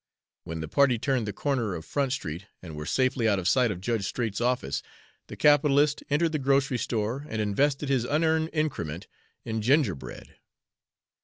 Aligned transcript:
When 0.45 0.61
the 0.61 0.67
party 0.67 0.97
turned 0.97 1.27
the 1.27 1.31
corner 1.31 1.75
of 1.75 1.85
Front 1.85 2.13
Street 2.13 2.47
and 2.63 2.75
were 2.75 2.87
safely 2.87 3.29
out 3.29 3.37
of 3.37 3.47
sight 3.47 3.69
of 3.69 3.79
Judge 3.79 4.05
Straight's 4.05 4.41
office, 4.41 4.81
the 5.27 5.35
capitalist 5.35 6.01
entered 6.09 6.31
the 6.31 6.39
grocery 6.39 6.79
store 6.79 7.23
and 7.29 7.39
invested 7.39 7.87
his 7.87 8.03
unearned 8.03 8.49
increment 8.51 9.05
in 9.45 9.61
gingerbread. 9.61 10.37